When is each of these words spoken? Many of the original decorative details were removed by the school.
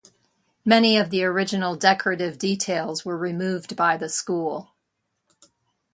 Many 0.65 0.97
of 0.97 1.11
the 1.11 1.23
original 1.23 1.75
decorative 1.75 2.39
details 2.39 3.05
were 3.05 3.15
removed 3.15 3.75
by 3.75 3.97
the 3.97 4.09
school. 4.09 4.73